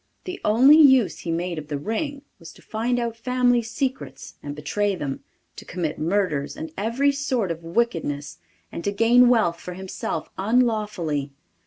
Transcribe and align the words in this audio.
The 0.23 0.41
only 0.43 0.79
use 0.79 1.19
he 1.19 1.31
made 1.31 1.59
of 1.59 1.67
the 1.67 1.77
ring 1.77 2.23
was 2.39 2.51
to 2.53 2.63
find 2.63 2.97
out 2.97 3.15
family 3.15 3.61
secrets 3.61 4.33
and 4.41 4.55
betray 4.55 4.95
them, 4.95 5.23
to 5.57 5.63
commit 5.63 5.99
murders 5.99 6.57
and 6.57 6.71
every 6.75 7.11
sort 7.11 7.51
of 7.51 7.61
wickedness, 7.61 8.39
and 8.71 8.83
to 8.83 8.91
gain 8.91 9.29
wealth 9.29 9.59
for 9.61 9.75
himself 9.75 10.31
unlawfully. 10.39 11.33